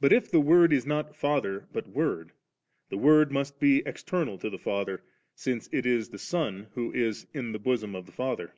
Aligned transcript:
But 0.00 0.12
if 0.12 0.32
the 0.32 0.40
Word 0.40 0.72
is 0.72 0.84
not 0.84 1.14
Father 1.14 1.68
but 1.72 1.86
Word, 1.86 2.32
the 2.88 2.98
Word 2.98 3.30
must 3.30 3.60
be 3.60 3.84
external 3.86 4.36
to 4.38 4.50
the 4.50 4.58
Father, 4.58 5.04
since 5.36 5.68
it 5.70 5.86
is 5.86 6.08
the 6.08 6.18
Son 6.18 6.66
who 6.72 6.92
is 6.92 7.28
Mn 7.32 7.52
the 7.52 7.60
bosom 7.60 7.94
of 7.94 8.06
the 8.06 8.10
Father.' 8.10 8.52